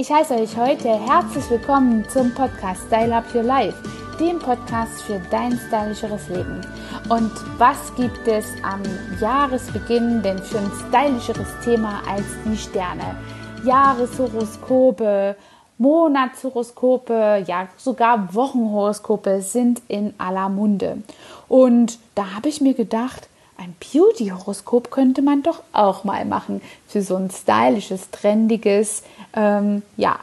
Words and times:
Ich 0.00 0.12
heiße 0.12 0.34
euch 0.34 0.56
heute 0.56 0.90
herzlich 0.90 1.50
willkommen 1.50 2.08
zum 2.08 2.32
Podcast 2.32 2.82
Style 2.86 3.16
Up 3.16 3.34
Your 3.34 3.42
Life, 3.42 3.76
dem 4.20 4.38
Podcast 4.38 5.02
für 5.02 5.20
dein 5.28 5.58
stylischeres 5.58 6.28
Leben. 6.28 6.60
Und 7.08 7.32
was 7.58 7.92
gibt 7.96 8.28
es 8.28 8.46
am 8.62 8.80
Jahresbeginn 9.20 10.22
denn 10.22 10.38
für 10.38 10.60
ein 10.60 10.70
stylischeres 10.86 11.48
Thema 11.64 12.00
als 12.08 12.22
die 12.44 12.56
Sterne? 12.56 13.16
Jahreshoroskope, 13.64 15.34
Monatshoroskope, 15.78 17.42
ja 17.44 17.66
sogar 17.76 18.32
Wochenhoroskope 18.32 19.42
sind 19.42 19.82
in 19.88 20.14
aller 20.16 20.48
Munde. 20.48 21.02
Und 21.48 21.98
da 22.14 22.36
habe 22.36 22.48
ich 22.48 22.60
mir 22.60 22.74
gedacht, 22.74 23.28
ein 23.60 23.74
Beauty-Horoskop 23.80 24.92
könnte 24.92 25.20
man 25.20 25.42
doch 25.42 25.64
auch 25.72 26.04
mal 26.04 26.24
machen 26.24 26.62
für 26.86 27.02
so 27.02 27.16
ein 27.16 27.28
stylisches, 27.28 28.12
trendiges, 28.12 29.02
ähm, 29.34 29.82
ja, 29.96 30.18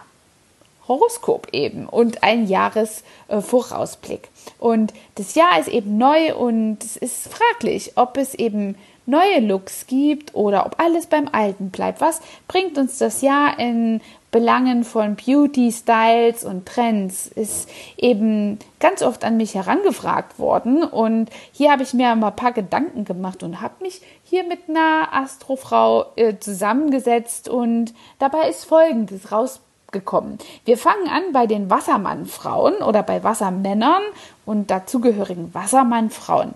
Horoskop 0.88 1.48
eben 1.52 1.88
und 1.88 2.24
ein 2.24 2.48
Jahresvorausblick. 2.48 4.30
und 4.60 4.94
das 5.16 5.36
Jahr 5.36 5.60
ist 5.60 5.70
eben 5.70 5.98
neu 5.98 6.36
und 6.36 6.84
es 6.84 6.96
ist 6.98 7.28
fraglich, 7.28 7.94
ob 7.96 8.18
es 8.18 8.36
eben 8.36 8.76
neue 9.08 9.40
Looks 9.40 9.88
gibt 9.88 10.36
oder 10.36 10.66
ob 10.66 10.80
alles 10.80 11.08
beim 11.08 11.28
Alten 11.32 11.70
bleibt. 11.70 12.02
Was 12.02 12.22
bringt 12.48 12.78
uns 12.78 12.98
das 12.98 13.22
Jahr 13.22 13.60
in 13.60 14.02
Belangen 14.36 14.84
von 14.84 15.16
Beauty, 15.16 15.72
Styles 15.72 16.44
und 16.44 16.66
Trends 16.66 17.26
ist 17.28 17.70
eben 17.96 18.60
ganz 18.82 19.02
oft 19.02 19.24
an 19.24 19.38
mich 19.38 19.56
herangefragt 19.56 20.40
worden. 20.40 20.84
Und 20.84 21.30
hier 21.54 21.72
habe 21.72 21.84
ich 21.84 21.94
mir 21.94 22.14
mal 22.18 22.28
ein 22.28 22.36
paar 22.36 22.52
Gedanken 22.52 23.06
gemacht 23.06 23.44
und 23.44 23.62
habe 23.62 23.76
mich 23.82 24.02
hier 24.26 24.44
mit 24.44 24.68
einer 24.68 25.08
Astrofrau 25.14 26.08
äh, 26.18 26.38
zusammengesetzt. 26.38 27.48
Und 27.48 27.94
dabei 28.20 28.50
ist 28.50 28.66
Folgendes 28.66 29.32
rausgekommen. 29.32 30.38
Wir 30.66 30.78
fangen 30.78 31.08
an 31.08 31.32
bei 31.32 31.48
den 31.48 31.70
Wassermannfrauen 31.70 32.84
oder 32.84 33.04
bei 33.04 33.24
Wassermännern 33.24 34.04
und 34.46 34.70
dazugehörigen 34.70 35.54
Wassermannfrauen. 35.54 36.56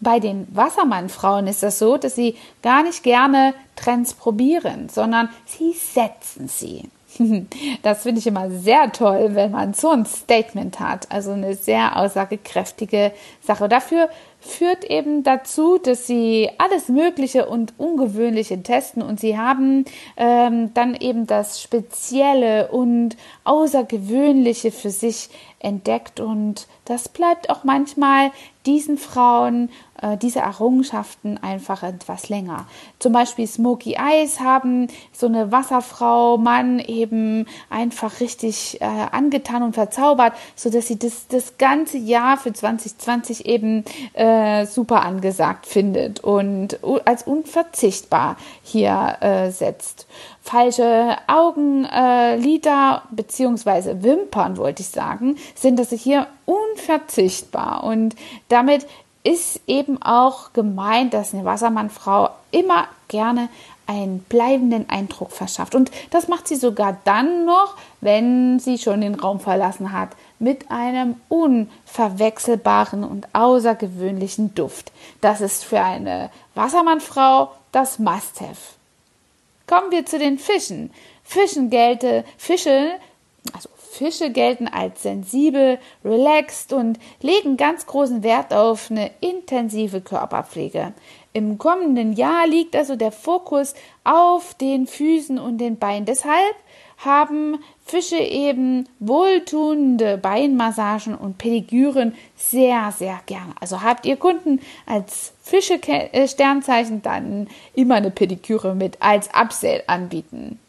Bei 0.00 0.18
den 0.18 0.46
Wassermannfrauen 0.50 1.46
ist 1.46 1.62
das 1.62 1.78
so, 1.78 1.96
dass 1.96 2.14
sie 2.14 2.36
gar 2.62 2.82
nicht 2.82 3.02
gerne 3.02 3.54
Trends 3.76 4.14
probieren, 4.14 4.88
sondern 4.88 5.28
sie 5.46 5.72
setzen 5.72 6.48
sie. 6.48 6.88
Das 7.82 8.02
finde 8.02 8.20
ich 8.20 8.26
immer 8.26 8.50
sehr 8.50 8.92
toll, 8.92 9.30
wenn 9.34 9.50
man 9.50 9.74
so 9.74 9.90
ein 9.90 10.06
Statement 10.06 10.80
hat. 10.80 11.10
Also 11.10 11.32
eine 11.32 11.54
sehr 11.54 11.96
aussagekräftige 11.96 13.12
Sache. 13.40 13.68
Dafür 13.68 14.08
führt 14.40 14.84
eben 14.84 15.22
dazu, 15.22 15.78
dass 15.78 16.06
sie 16.06 16.50
alles 16.58 16.88
Mögliche 16.88 17.46
und 17.46 17.74
Ungewöhnliche 17.78 18.62
testen 18.62 19.02
und 19.02 19.20
sie 19.20 19.36
haben 19.36 19.84
ähm, 20.16 20.72
dann 20.72 20.94
eben 20.94 21.26
das 21.26 21.60
Spezielle 21.60 22.68
und 22.68 23.16
Außergewöhnliche 23.44 24.72
für 24.72 24.90
sich 24.90 25.28
entdeckt 25.58 26.20
und 26.20 26.66
das 26.86 27.10
bleibt 27.10 27.50
auch 27.50 27.64
manchmal 27.64 28.30
diesen 28.64 28.96
Frauen 28.96 29.68
diese 30.20 30.40
Errungenschaften 30.40 31.38
einfach 31.38 31.82
etwas 31.82 32.28
länger. 32.28 32.66
Zum 32.98 33.12
Beispiel 33.12 33.46
Smoky 33.46 33.94
Eyes 33.94 34.40
haben 34.40 34.88
so 35.12 35.26
eine 35.26 35.52
Wasserfrau 35.52 36.38
Mann 36.38 36.78
eben 36.78 37.46
einfach 37.68 38.20
richtig 38.20 38.80
äh, 38.80 38.84
angetan 38.84 39.62
und 39.62 39.74
verzaubert, 39.74 40.32
so 40.56 40.70
dass 40.70 40.86
sie 40.86 40.98
das 40.98 41.26
das 41.28 41.58
ganze 41.58 41.98
Jahr 41.98 42.36
für 42.36 42.52
2020 42.52 43.46
eben 43.46 43.84
äh, 44.14 44.66
super 44.66 45.02
angesagt 45.02 45.66
findet 45.66 46.20
und 46.20 46.78
als 47.04 47.24
unverzichtbar 47.24 48.36
hier 48.62 49.16
äh, 49.20 49.50
setzt 49.50 50.06
falsche 50.42 51.16
Augenlider 51.26 53.02
äh, 53.04 53.14
beziehungsweise 53.14 54.02
Wimpern, 54.02 54.56
wollte 54.56 54.82
ich 54.82 54.88
sagen, 54.88 55.36
sind 55.54 55.78
das 55.78 55.90
hier 55.90 56.26
unverzichtbar. 56.44 57.84
Und 57.84 58.16
damit 58.48 58.86
ist 59.22 59.60
eben 59.66 60.00
auch 60.02 60.52
gemeint, 60.52 61.14
dass 61.14 61.34
eine 61.34 61.44
Wassermannfrau 61.44 62.30
immer 62.50 62.88
gerne 63.08 63.48
einen 63.86 64.20
bleibenden 64.20 64.88
Eindruck 64.88 65.32
verschafft. 65.32 65.74
Und 65.74 65.90
das 66.10 66.28
macht 66.28 66.46
sie 66.46 66.54
sogar 66.54 66.98
dann 67.04 67.44
noch, 67.44 67.76
wenn 68.00 68.60
sie 68.60 68.78
schon 68.78 69.00
den 69.00 69.16
Raum 69.16 69.40
verlassen 69.40 69.92
hat, 69.92 70.10
mit 70.38 70.70
einem 70.70 71.16
unverwechselbaren 71.28 73.02
und 73.02 73.26
außergewöhnlichen 73.34 74.54
Duft. 74.54 74.92
Das 75.20 75.40
ist 75.40 75.64
für 75.64 75.80
eine 75.80 76.30
Wassermannfrau 76.54 77.50
das 77.72 77.98
Must-Have. 77.98 78.74
Kommen 79.66 79.90
wir 79.90 80.06
zu 80.06 80.18
den 80.18 80.38
Fischen. 80.38 80.92
Fischen 81.24 81.68
gelte, 81.68 82.24
Fische, 82.38 82.92
also 83.52 83.68
Fische 83.90 84.30
gelten 84.30 84.68
als 84.68 85.02
sensibel, 85.02 85.78
relaxed 86.04 86.72
und 86.72 86.98
legen 87.20 87.56
ganz 87.56 87.86
großen 87.86 88.22
Wert 88.22 88.54
auf 88.54 88.90
eine 88.90 89.10
intensive 89.20 90.00
Körperpflege. 90.00 90.92
Im 91.32 91.58
kommenden 91.58 92.12
Jahr 92.12 92.46
liegt 92.46 92.76
also 92.76 92.94
der 92.94 93.10
Fokus 93.10 93.74
auf 94.04 94.54
den 94.54 94.86
Füßen 94.86 95.38
und 95.38 95.58
den 95.58 95.76
Beinen. 95.78 96.06
Deshalb 96.06 96.54
haben 96.98 97.58
Fische 97.84 98.18
eben 98.18 98.88
wohltuende 99.00 100.18
Beinmassagen 100.18 101.16
und 101.16 101.38
Pediküren 101.38 102.14
sehr, 102.36 102.92
sehr 102.96 103.20
gerne. 103.26 103.54
Also 103.60 103.82
habt 103.82 104.06
ihr 104.06 104.16
Kunden 104.16 104.60
als 104.86 105.32
Fische-Sternzeichen 105.42 107.02
dann 107.02 107.48
immer 107.74 107.96
eine 107.96 108.10
Pediküre 108.10 108.74
mit 108.74 108.98
als 109.00 109.28
Upsell 109.34 109.82
anbieten. 109.88 110.60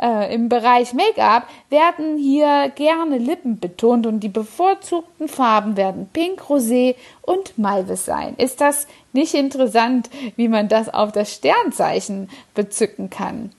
Äh, 0.00 0.34
Im 0.34 0.48
Bereich 0.48 0.92
Make-up 0.94 1.46
werden 1.70 2.16
hier 2.18 2.72
gerne 2.74 3.18
Lippen 3.18 3.60
betont 3.60 4.06
und 4.06 4.20
die 4.20 4.28
bevorzugten 4.28 5.28
Farben 5.28 5.76
werden 5.76 6.08
Pink, 6.12 6.42
Rosé 6.42 6.96
und 7.22 7.56
Malve 7.56 7.96
sein. 7.96 8.34
Ist 8.36 8.60
das 8.60 8.86
nicht 9.12 9.34
interessant, 9.34 10.10
wie 10.36 10.48
man 10.48 10.68
das 10.68 10.92
auf 10.92 11.12
das 11.12 11.32
Sternzeichen 11.32 12.28
bezücken 12.54 13.10
kann? 13.10 13.52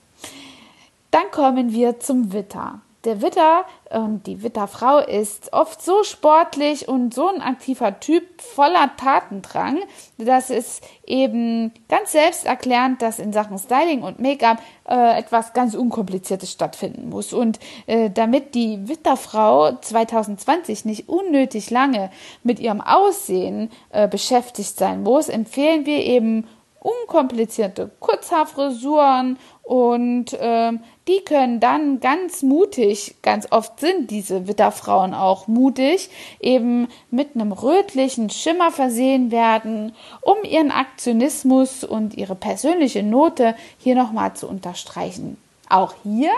Dann 1.10 1.30
kommen 1.30 1.72
wir 1.72 1.98
zum 1.98 2.32
Witter. 2.32 2.80
Der 3.06 3.22
Witter 3.22 3.64
und 3.90 4.26
die 4.26 4.42
Witterfrau 4.42 4.98
ist 4.98 5.52
oft 5.52 5.80
so 5.80 6.02
sportlich 6.02 6.88
und 6.88 7.14
so 7.14 7.28
ein 7.28 7.40
aktiver 7.40 8.00
Typ 8.00 8.42
voller 8.42 8.90
Tatendrang, 8.96 9.78
dass 10.18 10.50
es 10.50 10.80
eben 11.06 11.72
ganz 11.88 12.10
selbsterklärend, 12.10 13.00
dass 13.00 13.20
in 13.20 13.32
Sachen 13.32 13.58
Styling 13.58 14.02
und 14.02 14.18
Make-up 14.18 14.60
äh, 14.88 15.20
etwas 15.20 15.52
ganz 15.52 15.74
Unkompliziertes 15.74 16.50
stattfinden 16.50 17.08
muss. 17.08 17.32
Und 17.32 17.60
äh, 17.86 18.10
damit 18.10 18.56
die 18.56 18.88
Witterfrau 18.88 19.76
2020 19.76 20.84
nicht 20.84 21.08
unnötig 21.08 21.70
lange 21.70 22.10
mit 22.42 22.58
ihrem 22.58 22.80
Aussehen 22.80 23.70
äh, 23.90 24.08
beschäftigt 24.08 24.76
sein 24.78 25.04
muss, 25.04 25.28
empfehlen 25.28 25.86
wir 25.86 26.00
eben 26.00 26.44
unkomplizierte 26.86 27.90
Kurzhaarfrisuren 27.98 29.38
und 29.66 30.32
äh, 30.34 30.72
die 31.08 31.24
können 31.24 31.58
dann 31.58 31.98
ganz 31.98 32.44
mutig, 32.44 33.16
ganz 33.20 33.48
oft 33.50 33.80
sind 33.80 34.12
diese 34.12 34.46
Witterfrauen 34.46 35.12
auch 35.12 35.48
mutig, 35.48 36.08
eben 36.38 36.86
mit 37.10 37.34
einem 37.34 37.50
rötlichen 37.50 38.30
Schimmer 38.30 38.70
versehen 38.70 39.32
werden, 39.32 39.92
um 40.20 40.36
ihren 40.44 40.70
Aktionismus 40.70 41.82
und 41.82 42.14
ihre 42.14 42.36
persönliche 42.36 43.02
Note 43.02 43.56
hier 43.78 43.96
nochmal 43.96 44.34
zu 44.34 44.48
unterstreichen. 44.48 45.36
Auch 45.68 45.94
hier 46.04 46.30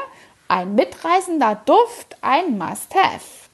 ein 0.49 0.75
mitreißender 0.75 1.61
Duft, 1.67 2.17
ein 2.23 2.57
Must-Have. 2.57 3.51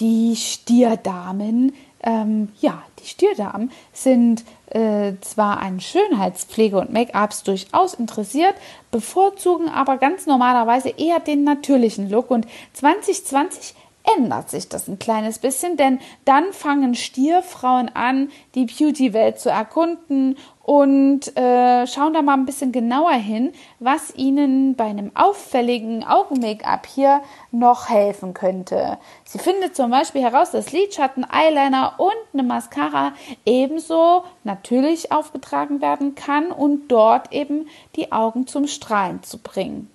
Die 0.00 0.34
Stierdamen 0.34 1.74
ähm, 2.02 2.48
ja, 2.60 2.82
die 2.98 3.06
Stierdamen 3.06 3.70
sind 3.92 4.44
äh, 4.70 5.12
zwar 5.20 5.60
an 5.60 5.80
Schönheitspflege 5.80 6.78
und 6.78 6.92
Make-ups 6.92 7.42
durchaus 7.42 7.94
interessiert, 7.94 8.54
bevorzugen 8.90 9.68
aber 9.68 9.98
ganz 9.98 10.26
normalerweise 10.26 10.88
eher 10.90 11.20
den 11.20 11.44
natürlichen 11.44 12.10
Look. 12.10 12.30
Und 12.30 12.46
2020 12.72 13.74
ändert 14.04 14.50
sich 14.50 14.68
das 14.68 14.88
ein 14.88 14.98
kleines 14.98 15.38
bisschen, 15.38 15.76
denn 15.76 16.00
dann 16.24 16.52
fangen 16.52 16.94
Stierfrauen 16.94 17.88
an, 17.94 18.30
die 18.54 18.66
Beauty-Welt 18.66 19.38
zu 19.38 19.50
erkunden 19.50 20.36
und 20.62 21.36
äh, 21.36 21.86
schauen 21.86 22.14
da 22.14 22.22
mal 22.22 22.34
ein 22.34 22.46
bisschen 22.46 22.72
genauer 22.72 23.12
hin, 23.12 23.52
was 23.80 24.14
ihnen 24.14 24.76
bei 24.76 24.84
einem 24.84 25.10
auffälligen 25.14 26.04
Augen-Make-up 26.04 26.86
hier 26.86 27.22
noch 27.50 27.88
helfen 27.88 28.32
könnte. 28.32 28.98
Sie 29.24 29.38
findet 29.38 29.74
zum 29.74 29.90
Beispiel 29.90 30.22
heraus, 30.22 30.52
dass 30.52 30.72
Lidschatten, 30.72 31.26
Eyeliner 31.30 31.94
und 31.98 32.12
eine 32.32 32.44
Mascara 32.44 33.12
ebenso 33.44 34.24
natürlich 34.44 35.10
aufgetragen 35.10 35.80
werden 35.80 36.14
kann 36.14 36.52
und 36.52 36.88
dort 36.88 37.32
eben 37.32 37.68
die 37.96 38.12
Augen 38.12 38.46
zum 38.46 38.66
Strahlen 38.68 39.22
zu 39.22 39.38
bringen. 39.38 39.90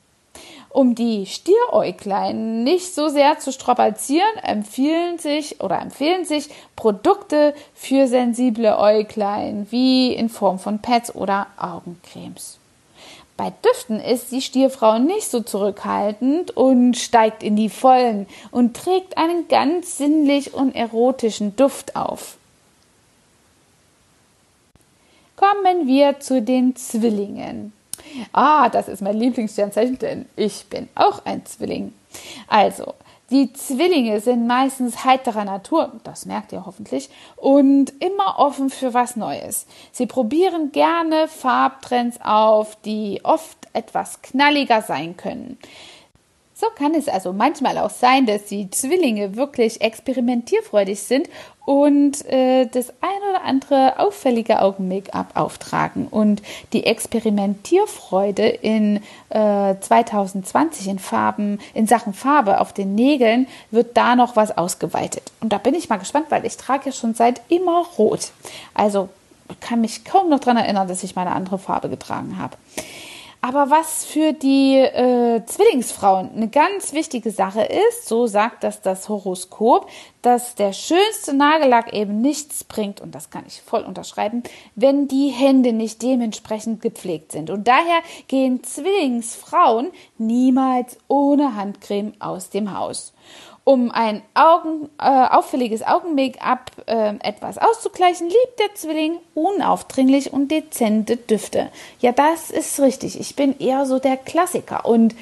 Um 0.77 0.93
die 0.93 1.25
Stieräuglein 1.25 2.63
nicht 2.63 2.93
so 2.93 3.07
sehr 3.07 3.39
zu 3.39 3.51
strapazieren, 3.51 4.37
empfehlen 4.43 5.17
sich 5.17 5.59
oder 5.59 5.81
empfehlen 5.81 6.23
sich 6.23 6.51
Produkte 6.75 7.55
für 7.73 8.05
sensible 8.05 8.77
Äuglein, 8.77 9.65
wie 9.71 10.13
in 10.13 10.29
Form 10.29 10.59
von 10.59 10.77
Pads 10.77 11.15
oder 11.15 11.47
Augencremes. 11.57 12.59
Bei 13.37 13.51
Düften 13.65 13.99
ist 13.99 14.31
die 14.31 14.43
Stierfrau 14.43 14.99
nicht 14.99 15.31
so 15.31 15.39
zurückhaltend 15.39 16.55
und 16.55 16.95
steigt 16.95 17.41
in 17.41 17.55
die 17.55 17.69
Vollen 17.69 18.27
und 18.51 18.77
trägt 18.77 19.17
einen 19.17 19.47
ganz 19.47 19.97
sinnlich 19.97 20.53
und 20.53 20.75
erotischen 20.75 21.55
Duft 21.55 21.95
auf. 21.95 22.37
Kommen 25.37 25.87
wir 25.87 26.19
zu 26.19 26.39
den 26.39 26.75
Zwillingen. 26.75 27.73
Ah, 28.31 28.69
das 28.69 28.87
ist 28.87 29.01
mein 29.01 29.17
Lieblingssternzeichen, 29.17 29.99
denn 29.99 30.25
ich 30.35 30.65
bin 30.69 30.87
auch 30.95 31.25
ein 31.25 31.45
Zwilling. 31.45 31.93
Also, 32.47 32.93
die 33.29 33.51
Zwillinge 33.51 34.21
sind 34.21 34.47
meistens 34.47 35.03
heiterer 35.03 35.43
Natur, 35.43 35.91
das 36.05 36.25
merkt 36.25 36.53
ihr 36.53 36.65
hoffentlich, 36.65 37.09
und 37.35 37.91
immer 38.01 38.39
offen 38.39 38.69
für 38.69 38.93
was 38.93 39.17
Neues. 39.17 39.67
Sie 39.91 40.05
probieren 40.05 40.71
gerne 40.71 41.27
Farbtrends 41.27 42.19
auf, 42.23 42.77
die 42.85 43.19
oft 43.23 43.57
etwas 43.73 44.21
knalliger 44.21 44.81
sein 44.81 45.17
können. 45.17 45.57
So 46.59 46.65
kann 46.75 46.95
es 46.95 47.07
also 47.07 47.33
manchmal 47.33 47.77
auch 47.77 47.91
sein, 47.91 48.25
dass 48.25 48.45
die 48.45 48.71
Zwillinge 48.71 49.35
wirklich 49.35 49.81
experimentierfreudig 49.81 50.99
sind 50.99 51.29
und 51.65 52.25
äh, 52.25 52.65
das 52.65 52.89
ein 52.99 53.29
oder 53.29 53.43
andere 53.43 53.99
auffällige 53.99 54.59
Augen-Make-up 54.59 55.35
auftragen. 55.35 56.07
Und 56.07 56.41
die 56.73 56.87
Experimentierfreude 56.87 58.47
in 58.47 59.03
äh, 59.29 59.75
2020 59.79 60.87
in 60.87 60.97
Farben, 60.97 61.59
in 61.75 61.85
Sachen 61.85 62.15
Farbe 62.15 62.59
auf 62.59 62.73
den 62.73 62.95
Nägeln 62.95 63.47
wird 63.69 63.95
da 63.95 64.15
noch 64.15 64.35
was 64.35 64.57
ausgeweitet. 64.57 65.31
Und 65.41 65.53
da 65.53 65.59
bin 65.59 65.75
ich 65.75 65.89
mal 65.89 65.97
gespannt, 65.97 66.25
weil 66.29 66.43
ich 66.43 66.57
trage 66.57 66.87
ja 66.87 66.91
schon 66.91 67.13
seit 67.13 67.39
immer 67.49 67.85
rot. 67.99 68.31
Also 68.73 69.09
kann 69.59 69.81
mich 69.81 70.05
kaum 70.05 70.29
noch 70.29 70.39
daran 70.39 70.57
erinnern, 70.57 70.87
dass 70.87 71.03
ich 71.03 71.15
meine 71.15 71.33
andere 71.33 71.59
Farbe 71.59 71.87
getragen 71.87 72.39
habe. 72.39 72.57
Aber 73.41 73.69
was 73.69 74.03
für 74.03 74.33
die 74.33 74.75
äh, 74.77 75.45
Zwillingsfrauen 75.45 76.31
eine 76.35 76.49
ganz 76.49 76.93
wichtige 76.93 77.31
Sache 77.31 77.61
ist, 77.61 78.07
so 78.07 78.25
sagt 78.25 78.63
das 78.63 78.81
das 78.81 79.09
Horoskop, 79.09 79.89
dass 80.21 80.55
der 80.55 80.73
schönste 80.73 81.33
Nagellack 81.33 81.93
eben 81.93 82.19
nichts 82.19 82.63
bringt, 82.63 82.99
und 82.99 83.13
das 83.13 83.29
kann 83.29 83.45
ich 83.47 83.61
voll 83.61 83.83
unterschreiben, 83.83 84.43
wenn 84.75 85.07
die 85.07 85.29
Hände 85.29 85.71
nicht 85.71 86.01
dementsprechend 86.01 86.81
gepflegt 86.81 87.31
sind. 87.31 87.49
Und 87.49 87.67
daher 87.67 88.01
gehen 88.27 88.63
Zwillingsfrauen 88.63 89.91
niemals 90.17 90.97
ohne 91.07 91.55
Handcreme 91.55 92.13
aus 92.19 92.49
dem 92.49 92.77
Haus 92.77 93.13
um 93.67 93.91
ein 93.91 94.21
Augen, 94.33 94.87
äh, 94.97 95.03
auffälliges 95.03 95.85
Augen-Make-up 95.85 96.71
äh, 96.85 97.15
etwas 97.19 97.57
auszugleichen, 97.57 98.27
liebt 98.27 98.59
der 98.59 98.73
Zwilling 98.75 99.17
unaufdringlich 99.33 100.31
und 100.31 100.49
dezente 100.49 101.17
Düfte. 101.17 101.69
Ja, 101.99 102.13
das 102.13 102.49
ist 102.49 102.79
richtig. 102.79 103.19
Ich 103.19 103.35
bin 103.35 103.59
eher 103.59 103.85
so 103.85 103.99
der 103.99 104.15
Klassiker 104.15 104.85
und 104.85 105.15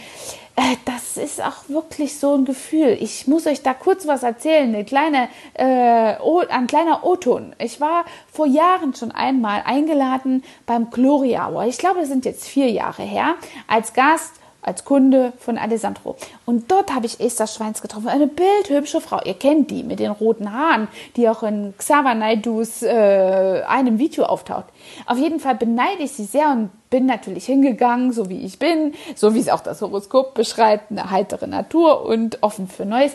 äh, 0.57 0.75
das 0.86 1.18
ist 1.18 1.42
auch 1.42 1.69
wirklich 1.69 2.19
so 2.19 2.36
ein 2.36 2.45
Gefühl. 2.45 2.95
Ich 3.01 3.25
muss 3.25 3.47
euch 3.47 3.63
da 3.63 3.74
kurz 3.74 4.06
was 4.06 4.21
erzählen, 4.21 4.75
eine 4.75 4.86
kleine, 4.86 5.27
äh, 5.56 6.13
ein 6.50 6.68
kleiner 6.68 7.03
O-Ton. 7.03 7.56
Ich 7.57 7.81
war 7.81 8.06
vor 8.31 8.45
Jahren 8.45 8.94
schon 8.94 9.12
einmal 9.12 9.63
eingeladen 9.65 10.44
beim 10.68 10.92
Gloria 10.92 11.50
Hour. 11.50 11.65
Ich 11.65 11.80
glaube, 11.80 12.01
das 12.01 12.09
sind 12.09 12.25
jetzt 12.25 12.47
vier 12.47 12.69
Jahre 12.69 13.01
her, 13.01 13.38
als 13.68 13.94
Gast 13.94 14.33
als 14.65 14.83
Kunde 14.83 15.33
von 15.38 15.57
Alessandro. 15.57 16.15
Und 16.45 16.71
dort 16.71 16.94
habe 16.94 17.06
ich 17.06 17.19
Esther 17.19 17.47
Schweins 17.47 17.81
getroffen, 17.81 18.07
eine 18.07 18.27
bildhübsche 18.27 19.00
Frau. 19.00 19.21
Ihr 19.23 19.35
kennt 19.35 19.71
die 19.71 19.83
mit 19.83 20.00
den 20.00 20.12
roten 20.12 20.51
Haaren, 20.51 20.88
die 21.15 21.29
auch 21.29 21.44
in 21.44 21.73
Xaver 21.77 22.15
Naidus 22.15 22.81
äh, 22.81 23.62
einem 23.67 24.00
Video 24.00 24.25
auftaucht. 24.25 24.65
Auf 25.06 25.17
jeden 25.17 25.39
Fall 25.39 25.56
beneide 25.56 26.03
ich 26.03 26.13
sie 26.13 26.25
sehr 26.25 26.50
und 26.51 26.71
bin 26.89 27.06
natürlich 27.06 27.45
hingegangen, 27.45 28.12
so 28.12 28.29
wie 28.29 28.45
ich 28.45 28.59
bin, 28.59 28.94
so 29.15 29.33
wie 29.33 29.39
es 29.39 29.50
auch 29.50 29.62
das 29.62 29.81
Horoskop 29.81 30.33
beschreibt, 30.33 30.91
eine 30.91 31.11
heitere 31.11 31.47
Natur 31.47 32.06
und 32.06 32.41
offen 32.41 32.68
für 32.68 32.85
Neues 32.85 33.11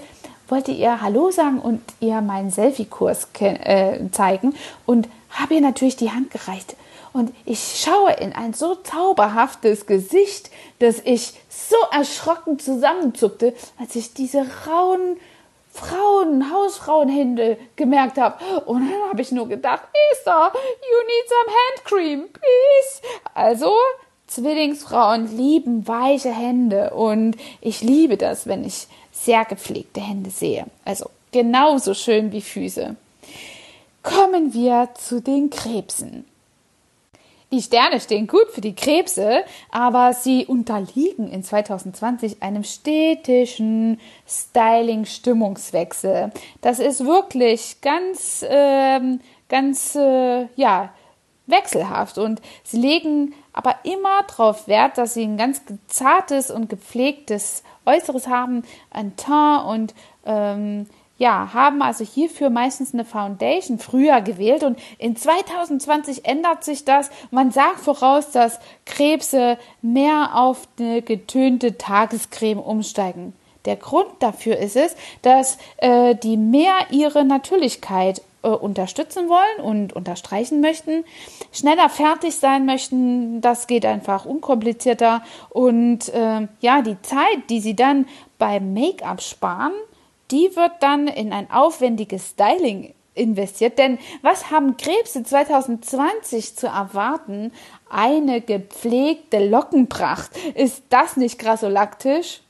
wollte 0.51 0.73
ihr 0.73 1.01
Hallo 1.01 1.31
sagen 1.31 1.61
und 1.61 1.81
ihr 2.01 2.21
meinen 2.21 2.51
Selfie-Kurs 2.51 3.29
äh, 3.39 3.99
zeigen 4.11 4.55
und 4.85 5.09
habe 5.31 5.55
ihr 5.55 5.61
natürlich 5.61 5.97
die 5.97 6.11
Hand 6.11 6.31
gereicht. 6.31 6.75
Und 7.13 7.33
ich 7.45 7.83
schaue 7.85 8.13
in 8.13 8.33
ein 8.33 8.55
so 8.55 8.77
zauberhaftes 8.77 9.87
Gesicht, 9.87 10.51
dass 10.79 11.01
ich 11.05 11.35
so 11.49 11.77
erschrocken 11.93 12.59
zusammenzuckte, 12.59 13.55
als 13.79 13.97
ich 13.97 14.15
diese 14.15 14.47
rauen 14.67 15.19
Frauen, 15.73 16.53
Hausfrauenhände 16.53 17.57
gemerkt 17.77 18.19
habe. 18.19 18.65
Und 18.65 18.91
dann 18.91 19.09
habe 19.09 19.23
ich 19.23 19.31
nur 19.31 19.49
gedacht, 19.49 19.83
Esther, 20.13 20.53
you 20.53 21.07
need 21.07 21.29
some 21.29 21.57
hand 21.57 21.85
cream, 21.85 22.29
please. 22.33 23.15
Also, 23.35 23.73
Zwillingsfrauen 24.27 25.37
lieben 25.37 25.89
weiche 25.89 26.33
Hände 26.33 26.91
und 26.91 27.37
ich 27.61 27.83
liebe 27.83 28.17
das, 28.17 28.47
wenn 28.47 28.65
ich 28.65 28.87
sehr 29.11 29.45
gepflegte 29.45 30.01
Hände 30.01 30.31
sehe. 30.31 30.67
Also 30.85 31.11
genauso 31.33 31.95
schön 31.95 32.31
wie 32.31 32.41
Füße. 32.41 32.95
Kommen 34.05 34.55
wir 34.55 34.91
zu 34.95 35.21
den 35.21 35.51
Krebsen. 35.51 36.30
Die 37.53 37.63
Sterne 37.63 37.99
stehen 37.99 38.29
gut 38.29 38.49
für 38.53 38.61
die 38.61 38.77
Krebse, 38.77 39.43
aber 39.73 40.13
sie 40.13 40.47
unterliegen 40.47 41.29
in 41.29 41.43
2020 41.43 42.45
einem 42.45 42.63
städtischen 42.63 43.99
Styling-Stimmungswechsel. 44.29 46.31
Das 46.61 46.79
ist 46.79 47.05
wirklich 47.05 47.81
ganz, 47.81 48.45
ähm, 48.49 49.19
ganz, 49.49 49.97
äh, 49.97 50.47
ja, 50.55 50.95
wechselhaft 51.47 52.19
und 52.19 52.41
sie 52.63 52.79
legen 52.79 53.35
aber 53.53 53.75
immer 53.83 54.23
darauf 54.29 54.69
Wert, 54.69 54.97
dass 54.97 55.15
sie 55.15 55.25
ein 55.25 55.37
ganz 55.37 55.61
zartes 55.89 56.53
und 56.53 56.69
gepflegtes 56.69 57.65
Äußeres 57.85 58.29
haben, 58.29 58.63
ein 58.91 59.17
Teint 59.17 59.67
und 59.67 59.95
ähm, 60.25 60.87
ja, 61.21 61.53
haben 61.53 61.83
also 61.83 62.03
hierfür 62.03 62.49
meistens 62.49 62.95
eine 62.95 63.05
Foundation 63.05 63.79
früher 63.79 64.23
gewählt 64.23 64.65
und 64.65 64.79
in 64.97 65.17
2020 65.17 66.25
ändert 66.25 66.65
sich 66.65 66.87
das. 66.87 67.11
Man 67.31 67.51
sagt 67.51 67.81
voraus, 67.81 68.31
dass 68.31 68.59
Krebse 68.87 69.59
mehr 69.83 70.31
auf 70.33 70.67
eine 70.79 71.03
getönte 71.03 71.77
Tagescreme 71.77 72.59
umsteigen. 72.59 73.35
Der 73.67 73.77
Grund 73.77 74.09
dafür 74.21 74.57
ist 74.57 74.77
es, 74.77 74.97
dass 75.21 75.59
äh, 75.77 76.15
die 76.15 76.39
mehr 76.39 76.73
ihre 76.89 77.27
Natürlichkeit 77.27 78.23
äh, 78.43 78.49
unterstützen 78.49 79.29
wollen 79.29 79.63
und 79.63 79.93
unterstreichen 79.93 80.63
möchten, 80.63 81.05
schneller 81.53 81.91
fertig 81.91 82.37
sein 82.37 82.65
möchten, 82.65 83.43
das 83.43 83.67
geht 83.67 83.85
einfach 83.85 84.25
unkomplizierter 84.25 85.23
und 85.51 86.09
äh, 86.15 86.49
ja, 86.61 86.81
die 86.81 86.97
Zeit, 87.03 87.51
die 87.51 87.61
sie 87.61 87.77
dann 87.77 88.07
beim 88.39 88.73
Make-up 88.73 89.21
sparen, 89.21 89.73
die 90.31 90.55
wird 90.55 90.73
dann 90.81 91.09
in 91.09 91.33
ein 91.33 91.51
aufwendiges 91.51 92.31
Styling 92.31 92.95
investiert. 93.15 93.79
Denn 93.79 93.99
was 94.23 94.51
haben 94.51 94.77
Krebse 94.77 95.23
2020 95.23 96.57
zu 96.57 96.69
erwarten? 96.69 97.53
Eine 97.89 98.41
gepflegte 98.41 99.47
Lockenpracht. 99.47 100.31
Ist 100.55 100.85
das 100.91 101.17
nicht 101.17 101.39
grassolaktisch? 101.39 102.41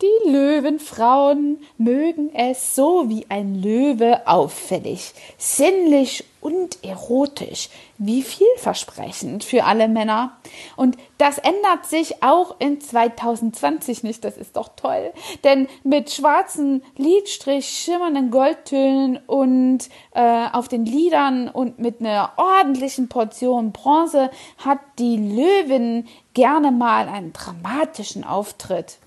Die 0.00 0.30
Löwenfrauen 0.30 1.58
mögen 1.76 2.32
es 2.32 2.76
so 2.76 3.08
wie 3.08 3.26
ein 3.30 3.60
Löwe 3.60 4.28
auffällig, 4.28 5.12
sinnlich 5.38 6.24
und 6.40 6.84
erotisch, 6.84 7.68
wie 7.98 8.22
vielversprechend 8.22 9.42
für 9.42 9.64
alle 9.64 9.88
Männer. 9.88 10.36
Und 10.76 10.96
das 11.18 11.38
ändert 11.38 11.86
sich 11.86 12.22
auch 12.22 12.60
in 12.60 12.80
2020 12.80 14.04
nicht, 14.04 14.22
das 14.24 14.36
ist 14.36 14.56
doch 14.56 14.68
toll. 14.76 15.12
Denn 15.42 15.66
mit 15.82 16.12
schwarzen 16.12 16.84
Lidstrich, 16.96 17.68
schimmernden 17.68 18.30
Goldtönen 18.30 19.18
und 19.26 19.80
äh, 20.14 20.46
auf 20.52 20.68
den 20.68 20.86
Lidern 20.86 21.48
und 21.48 21.80
mit 21.80 21.98
einer 21.98 22.34
ordentlichen 22.36 23.08
Portion 23.08 23.72
Bronze 23.72 24.30
hat 24.58 24.78
die 25.00 25.16
Löwin 25.16 26.06
gerne 26.34 26.70
mal 26.70 27.08
einen 27.08 27.32
dramatischen 27.32 28.22
Auftritt. 28.22 28.98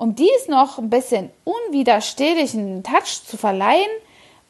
Um 0.00 0.14
dies 0.14 0.48
noch 0.48 0.78
ein 0.78 0.88
bisschen 0.88 1.28
unwiderstehlichen 1.44 2.82
Touch 2.82 3.22
zu 3.26 3.36
verleihen, 3.36 3.90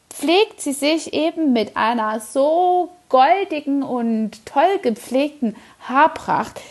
pflegt 0.09 0.61
sie 0.61 0.71
sich 0.71 1.13
eben 1.13 1.51
mit 1.51 1.75
einer 1.75 2.21
so 2.21 2.87
goldigen 3.09 3.83
und 3.83 4.45
toll 4.45 4.79
gepflegten 4.81 5.57
Haarpracht, 5.81 6.61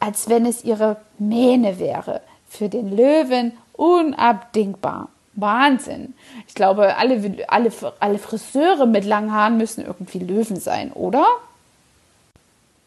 als 0.00 0.28
wenn 0.28 0.44
es 0.44 0.64
ihre 0.64 0.98
Mähne 1.18 1.78
wäre. 1.78 2.20
Für 2.46 2.68
den 2.68 2.94
Löwen 2.94 3.56
unabdingbar. 3.72 5.08
Wahnsinn. 5.32 6.12
Ich 6.46 6.54
glaube, 6.54 6.94
alle, 6.98 7.42
alle, 7.48 7.72
alle 8.00 8.18
Friseure 8.18 8.84
mit 8.84 9.06
langen 9.06 9.32
Haaren 9.32 9.56
müssen 9.56 9.82
irgendwie 9.82 10.18
Löwen 10.18 10.60
sein, 10.60 10.92
oder? 10.92 11.24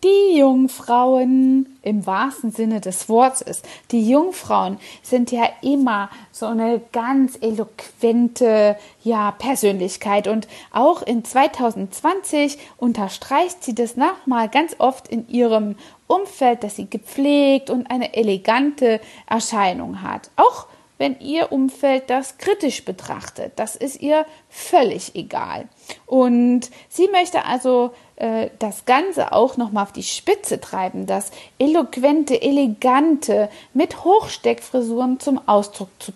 Die 0.02 0.38
Jungfrauen 0.38 1.78
im 1.82 2.06
wahrsten 2.06 2.52
Sinne 2.52 2.80
des 2.80 3.10
Wortes. 3.10 3.62
Die 3.92 4.10
Jungfrauen 4.10 4.78
sind 5.04 5.30
ja 5.30 5.44
immer 5.62 6.10
so 6.32 6.46
eine 6.46 6.82
ganz 6.94 7.38
eloquente 7.42 8.78
ja, 9.04 9.32
Persönlichkeit 9.32 10.30
und 10.30 10.48
auch 10.72 11.02
in 11.02 11.26
2020 11.26 12.58
unterstreicht 12.78 13.62
sie 13.62 13.76
das 13.76 13.98
nochmal 13.98 14.48
ganz 14.48 14.78
oft 14.78 15.10
in 15.10 15.28
ihrem 15.28 15.76
Umfeld, 16.08 16.64
dass 16.64 16.78
sie 16.78 16.90
gepflegt 16.90 17.70
und 17.70 17.92
eine 17.92 18.14
elegante 18.14 19.02
Erscheinung 19.28 20.02
hat. 20.02 20.32
Auch 20.38 20.68
wenn 21.00 21.20
ihr 21.22 21.52
Umfeld 21.52 22.10
das 22.10 22.38
kritisch 22.38 22.86
betrachtet. 22.86 23.54
Das 23.56 23.76
ist 23.76 24.02
ihr 24.02 24.26
völlig 24.50 25.16
egal. 25.16 25.68
Und 26.06 26.70
sie 26.90 27.08
möchte 27.08 27.46
also 27.46 27.92
äh, 28.20 28.50
das 28.60 28.84
Ganze 28.84 29.32
auch 29.32 29.56
nochmal 29.56 29.84
auf 29.84 29.94
die 29.94 30.04
Spitze 30.04 30.60
treiben, 30.60 31.06
das 31.06 31.32
eloquente, 31.58 32.42
elegante 32.42 33.50
mit 33.74 34.04
Hochsteckfrisuren 34.04 35.22
zum 35.22 35.40
Ausdruck 35.48 35.88
zu, 36.00 36.12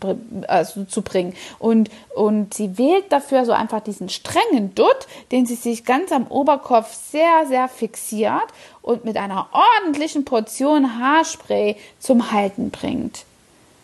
also 0.48 0.84
zu 0.84 1.02
bringen. 1.02 1.34
Und, 1.60 1.90
und 2.14 2.54
sie 2.54 2.78
wählt 2.78 3.10
dafür 3.10 3.46
so 3.46 3.54
einfach 3.54 3.80
diesen 3.80 4.10
strengen 4.10 4.76
Dutt, 4.76 5.08
den 5.32 5.46
sie 5.46 5.56
sich 5.56 5.86
ganz 5.86 6.12
am 6.12 6.28
Oberkopf 6.28 6.94
sehr, 6.94 7.46
sehr 7.48 7.70
fixiert 7.70 8.48
und 8.82 9.06
mit 9.06 9.16
einer 9.16 9.48
ordentlichen 9.54 10.26
Portion 10.26 11.00
Haarspray 11.00 11.78
zum 12.00 12.34
Halten 12.34 12.70
bringt. 12.70 13.24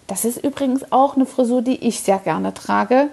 Das 0.07 0.25
ist 0.25 0.43
übrigens 0.43 0.91
auch 0.91 1.15
eine 1.15 1.27
Frisur, 1.27 1.61
die 1.61 1.87
ich 1.87 2.01
sehr 2.01 2.17
gerne 2.17 2.53
trage. 2.53 3.09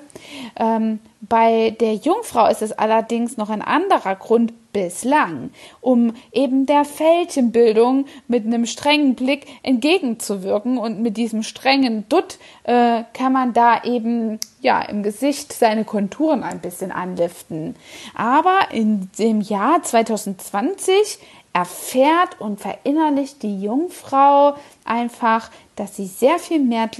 Ähm, 0.57 0.99
bei 1.21 1.77
der 1.79 1.95
Jungfrau 1.95 2.47
ist 2.49 2.63
es 2.63 2.73
allerdings 2.73 3.37
noch 3.37 3.51
ein 3.51 3.63
anderer 3.63 4.17
Grund 4.17 4.55
bislang, 4.77 5.53
um 5.81 6.13
eben 6.33 6.67
der 6.67 6.85
Fältchenbildung 6.85 8.05
mit 8.29 8.45
einem 8.45 8.67
strengen 8.67 9.15
Blick 9.15 9.47
entgegenzuwirken 9.63 10.77
und 10.77 11.01
mit 11.01 11.17
diesem 11.17 11.43
strengen 11.43 12.07
Dutt 12.11 12.37
äh, 12.65 13.05
kann 13.15 13.33
man 13.33 13.55
da 13.55 13.85
eben 13.85 14.39
ja 14.61 14.83
im 14.83 15.03
Gesicht 15.03 15.55
seine 15.55 15.87
Konturen 15.87 16.43
ein 16.43 16.61
bisschen 16.61 16.93
anliften. 16.93 17.75
Aber 18.15 18.69
in 18.71 19.09
dem 19.19 19.41
Jahr 19.41 19.83
2020 19.83 21.21
erfährt 21.55 22.39
und 22.39 22.61
verinnerlicht 22.61 23.43
die 23.43 23.63
Jungfrau 23.63 24.57
einfach, 24.85 25.51
dass 25.75 25.97
sie 25.97 26.05
sehr 26.05 26.39
viel 26.39 26.59
mehr 26.59 26.91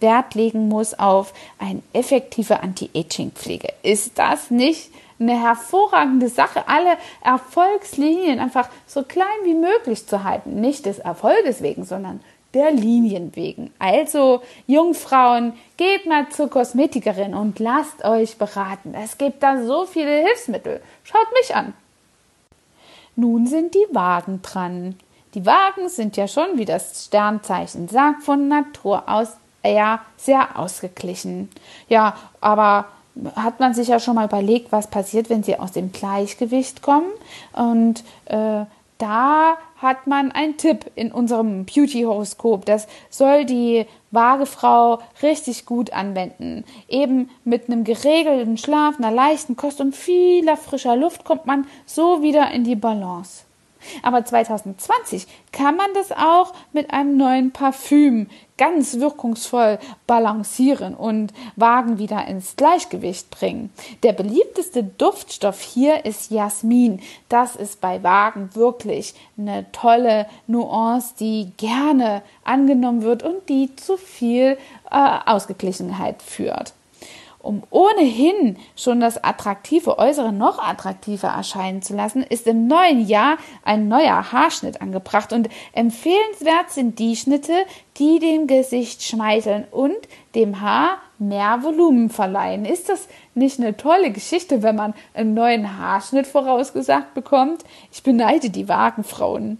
Wert 0.00 0.34
legen 0.34 0.66
muss 0.66 0.98
auf 0.98 1.32
eine 1.60 1.80
effektive 1.92 2.60
Anti-Aging-Pflege. 2.60 3.68
Ist 3.84 4.18
das 4.18 4.50
nicht 4.50 4.90
eine 5.20 5.40
hervorragende 5.40 6.28
Sache, 6.28 6.66
alle 6.66 6.96
Erfolgslinien 7.22 8.40
einfach 8.40 8.68
so 8.86 9.02
klein 9.02 9.26
wie 9.44 9.54
möglich 9.54 10.06
zu 10.06 10.24
halten? 10.24 10.60
Nicht 10.60 10.86
des 10.86 10.98
Erfolges 10.98 11.62
wegen, 11.62 11.84
sondern 11.84 12.20
der 12.54 12.72
Linien 12.72 13.36
wegen. 13.36 13.72
Also, 13.78 14.42
Jungfrauen, 14.66 15.52
geht 15.76 16.06
mal 16.06 16.28
zur 16.30 16.50
Kosmetikerin 16.50 17.34
und 17.34 17.58
lasst 17.58 18.04
euch 18.04 18.38
beraten. 18.38 18.94
Es 18.94 19.18
gibt 19.18 19.42
da 19.42 19.62
so 19.62 19.84
viele 19.84 20.24
Hilfsmittel. 20.24 20.80
Schaut 21.04 21.28
mich 21.38 21.54
an. 21.54 21.74
Nun 23.14 23.46
sind 23.46 23.74
die 23.74 23.86
Wagen 23.94 24.40
dran. 24.42 24.96
Die 25.34 25.46
Wagen 25.46 25.88
sind 25.88 26.16
ja 26.16 26.26
schon, 26.26 26.58
wie 26.58 26.64
das 26.64 27.04
Sternzeichen 27.04 27.86
sagt, 27.88 28.22
von 28.24 28.48
Natur 28.48 29.08
aus 29.08 29.36
eher 29.62 30.00
sehr 30.16 30.58
ausgeglichen. 30.58 31.50
Ja, 31.88 32.16
aber 32.40 32.86
hat 33.34 33.60
man 33.60 33.74
sich 33.74 33.88
ja 33.88 34.00
schon 34.00 34.14
mal 34.14 34.26
überlegt, 34.26 34.72
was 34.72 34.88
passiert, 34.88 35.30
wenn 35.30 35.42
sie 35.42 35.58
aus 35.58 35.72
dem 35.72 35.92
Gleichgewicht 35.92 36.82
kommen. 36.82 37.10
Und 37.52 38.04
äh, 38.26 38.64
da 38.98 39.56
hat 39.76 40.06
man 40.06 40.30
einen 40.30 40.58
Tipp 40.58 40.90
in 40.94 41.10
unserem 41.10 41.64
Beauty-Horoskop. 41.64 42.66
Das 42.66 42.86
soll 43.08 43.46
die 43.46 43.86
Waagefrau 44.10 44.98
richtig 45.22 45.64
gut 45.64 45.92
anwenden. 45.92 46.64
Eben 46.88 47.30
mit 47.44 47.68
einem 47.68 47.84
geregelten 47.84 48.58
Schlaf, 48.58 48.98
einer 48.98 49.10
leichten 49.10 49.56
Kost 49.56 49.80
und 49.80 49.96
vieler 49.96 50.56
frischer 50.56 50.96
Luft 50.96 51.24
kommt 51.24 51.46
man 51.46 51.66
so 51.86 52.22
wieder 52.22 52.50
in 52.50 52.64
die 52.64 52.76
Balance. 52.76 53.44
Aber 54.02 54.24
2020 54.24 55.26
kann 55.52 55.76
man 55.76 55.92
das 55.94 56.12
auch 56.12 56.52
mit 56.72 56.92
einem 56.92 57.16
neuen 57.16 57.50
Parfüm 57.52 58.28
ganz 58.56 59.00
wirkungsvoll 59.00 59.78
balancieren 60.06 60.94
und 60.94 61.32
Wagen 61.56 61.98
wieder 61.98 62.26
ins 62.26 62.56
Gleichgewicht 62.56 63.30
bringen. 63.30 63.70
Der 64.02 64.12
beliebteste 64.12 64.84
Duftstoff 64.84 65.60
hier 65.60 66.04
ist 66.04 66.30
Jasmin. 66.30 67.00
Das 67.30 67.56
ist 67.56 67.80
bei 67.80 68.02
Wagen 68.02 68.50
wirklich 68.54 69.14
eine 69.38 69.64
tolle 69.72 70.26
Nuance, 70.46 71.14
die 71.18 71.52
gerne 71.56 72.22
angenommen 72.44 73.02
wird 73.02 73.22
und 73.22 73.48
die 73.48 73.74
zu 73.76 73.96
viel 73.96 74.58
äh, 74.90 75.18
Ausgeglichenheit 75.24 76.22
führt 76.22 76.74
um 77.42 77.62
ohnehin 77.70 78.56
schon 78.76 79.00
das 79.00 79.22
attraktive 79.22 79.98
Äußere 79.98 80.32
noch 80.32 80.58
attraktiver 80.58 81.28
erscheinen 81.28 81.82
zu 81.82 81.94
lassen, 81.94 82.22
ist 82.22 82.46
im 82.46 82.66
neuen 82.66 83.06
Jahr 83.06 83.38
ein 83.64 83.88
neuer 83.88 84.32
Haarschnitt 84.32 84.80
angebracht 84.82 85.32
und 85.32 85.48
empfehlenswert 85.72 86.70
sind 86.70 86.98
die 86.98 87.16
Schnitte, 87.16 87.64
die 87.98 88.18
dem 88.18 88.46
Gesicht 88.46 89.02
schmeicheln 89.02 89.64
und 89.70 89.96
dem 90.34 90.60
Haar 90.60 90.98
mehr 91.18 91.62
Volumen 91.62 92.10
verleihen. 92.10 92.64
Ist 92.64 92.88
das 92.88 93.08
nicht 93.34 93.58
eine 93.58 93.76
tolle 93.76 94.10
Geschichte, 94.10 94.62
wenn 94.62 94.76
man 94.76 94.94
einen 95.14 95.34
neuen 95.34 95.78
Haarschnitt 95.78 96.26
vorausgesagt 96.26 97.14
bekommt? 97.14 97.64
Ich 97.92 98.02
beneide 98.02 98.50
die 98.50 98.68
Wagenfrauen. 98.68 99.58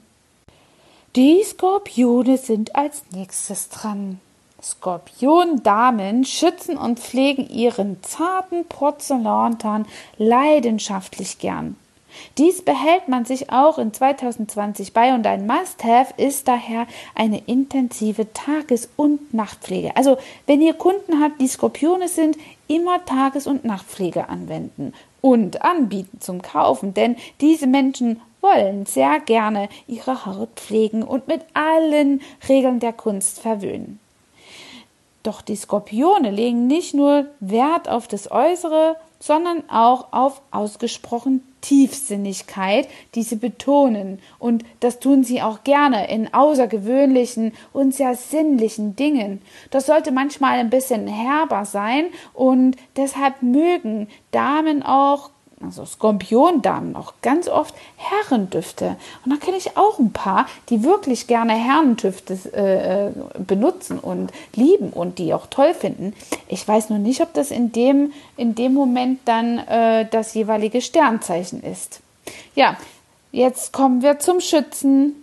Die 1.17 1.43
Skorpione 1.43 2.37
sind 2.39 2.77
als 2.77 3.03
nächstes 3.13 3.69
dran. 3.69 4.21
Skorpiondamen 4.63 6.25
schützen 6.25 6.77
und 6.77 7.01
pflegen 7.01 7.49
ihren 7.49 8.03
zarten 8.03 8.65
Porzellantan 8.67 9.87
leidenschaftlich 10.19 11.39
gern. 11.39 11.77
Dies 12.39 12.63
behält 12.63 13.09
man 13.09 13.25
sich 13.25 13.53
auch 13.53 13.79
in 13.79 13.93
2020 13.93 14.93
bei 14.93 15.15
und 15.15 15.27
ein 15.27 15.47
Must-Have 15.47 16.15
ist 16.17 16.49
daher 16.49 16.87
eine 17.15 17.39
intensive 17.47 18.33
Tages- 18.33 18.89
und 18.97 19.33
Nachtpflege. 19.33 19.97
Also, 19.97 20.19
wenn 20.47 20.61
ihr 20.61 20.75
Kunden 20.75 21.23
habt, 21.23 21.41
die 21.41 21.47
Skorpione 21.47 22.09
sind, 22.09 22.37
immer 22.67 23.05
Tages- 23.05 23.47
und 23.47 23.65
Nachtpflege 23.65 24.29
anwenden 24.29 24.93
und 25.21 25.63
anbieten 25.63 26.21
zum 26.21 26.43
Kaufen, 26.43 26.95
denn 26.95 27.17
diese 27.41 27.67
Menschen 27.67 28.21
wollen 28.41 28.87
sehr 28.87 29.21
gerne 29.21 29.69
ihre 29.87 30.25
Haut 30.25 30.51
pflegen 30.57 31.03
und 31.03 31.29
mit 31.29 31.43
allen 31.53 32.23
Regeln 32.49 32.81
der 32.81 32.93
Kunst 32.93 33.41
verwöhnen. 33.41 34.01
Doch 35.23 35.43
die 35.43 35.57
Skorpione 35.57 36.31
legen 36.31 36.67
nicht 36.67 36.95
nur 36.95 37.27
Wert 37.41 37.89
auf 37.89 38.09
das 38.09 38.31
Äußere, 38.31 38.97
sondern 39.19 39.69
auch 39.69 40.13
auf 40.13 40.41
ausgesprochen 40.51 41.43
Tiefsinnigkeit, 41.61 42.89
die 43.15 43.23
sie 43.23 43.37
betonen. 43.37 44.19
Und 44.39 44.65
das 44.81 44.99
tun 44.99 45.25
sie 45.25 45.43
auch 45.43 45.63
gerne 45.63 46.11
in 46.11 46.33
außergewöhnlichen 46.33 47.53
und 47.75 47.95
sehr 47.95 48.15
sinnlichen 48.17 48.97
Dingen. 48.97 49.43
Das 49.71 49.87
sollte 49.87 50.11
manchmal 50.11 50.59
ein 50.59 50.71
bisschen 50.71 51.07
herber 51.07 51.67
sein 51.67 52.07
und 52.33 52.77
deshalb 52.97 53.43
mögen 53.43 54.09
Damen 54.31 54.83
auch 54.83 55.31
also 55.63 55.85
Skorpiondamen 55.85 56.97
auch 56.97 57.15
ganz 57.21 57.47
oft 57.47 57.75
Herrendüfte. 57.97 58.97
Und 59.25 59.33
da 59.33 59.37
kenne 59.37 59.59
ich 59.59 59.77
auch 59.77 59.99
ein 59.99 60.13
paar, 60.13 60.47
die 60.71 60.83
wirklich 60.83 61.27
gerne 61.27 61.53
Herrendüfte 61.53 62.35
äh, 62.55 63.41
benutzen 63.41 63.99
und 63.99 64.33
lieben 64.55 64.91
und 64.91 65.19
die 65.19 65.35
auch 65.35 65.47
toll 65.49 65.75
finden. 65.75 66.15
Ich 66.49 66.67
weiß 66.67 66.89
nur 66.89 66.99
nicht, 66.99 67.21
ob 67.21 67.35
das 67.35 67.51
in 67.51 67.73
dem, 67.73 68.13
in 68.39 68.55
dem 68.55 68.73
Moment 68.73 69.21
dann 69.27 69.59
äh, 69.59 70.07
das 70.11 70.33
jeweilige 70.33 70.81
Sternzeichen 70.81 71.63
ist. 71.63 72.01
Ja, 72.55 72.77
jetzt 73.31 73.73
kommen 73.73 74.03
wir 74.03 74.19
zum 74.19 74.41
Schützen. 74.41 75.15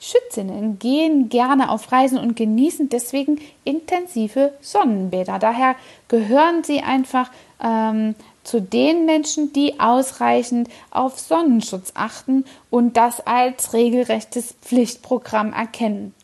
Schützinnen 0.00 0.80
gehen 0.80 1.28
gerne 1.28 1.70
auf 1.70 1.92
Reisen 1.92 2.18
und 2.18 2.34
genießen 2.34 2.88
deswegen 2.88 3.40
intensive 3.62 4.52
Sonnenbäder. 4.60 5.38
Daher 5.38 5.76
gehören 6.08 6.64
sie 6.64 6.80
einfach 6.80 7.30
ähm, 7.62 8.14
zu 8.44 8.60
den 8.60 9.06
Menschen, 9.06 9.52
die 9.52 9.78
ausreichend 9.78 10.68
auf 10.90 11.18
Sonnenschutz 11.18 11.92
achten 11.94 12.44
und 12.70 12.96
das 12.96 13.20
als 13.20 13.72
regelrechtes 13.72 14.54
Pflichtprogramm 14.62 15.52
erkennen. 15.52 16.14